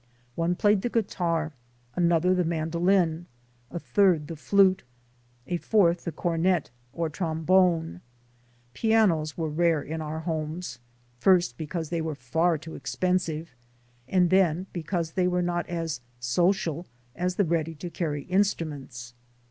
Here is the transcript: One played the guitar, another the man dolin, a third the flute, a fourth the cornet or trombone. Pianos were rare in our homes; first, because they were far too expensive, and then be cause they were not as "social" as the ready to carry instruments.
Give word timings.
One 0.33 0.55
played 0.55 0.81
the 0.81 0.89
guitar, 0.89 1.53
another 1.95 2.33
the 2.33 2.43
man 2.43 2.71
dolin, 2.71 3.25
a 3.69 3.77
third 3.77 4.29
the 4.29 4.35
flute, 4.35 4.81
a 5.45 5.57
fourth 5.57 6.05
the 6.05 6.11
cornet 6.11 6.71
or 6.91 7.07
trombone. 7.07 8.01
Pianos 8.73 9.37
were 9.37 9.47
rare 9.47 9.83
in 9.83 10.01
our 10.01 10.21
homes; 10.21 10.79
first, 11.19 11.55
because 11.55 11.89
they 11.89 12.01
were 12.01 12.15
far 12.15 12.57
too 12.57 12.73
expensive, 12.73 13.53
and 14.07 14.31
then 14.31 14.65
be 14.73 14.81
cause 14.81 15.11
they 15.11 15.27
were 15.27 15.43
not 15.43 15.69
as 15.69 16.01
"social" 16.19 16.87
as 17.15 17.35
the 17.35 17.45
ready 17.45 17.75
to 17.75 17.91
carry 17.91 18.23
instruments. 18.23 19.13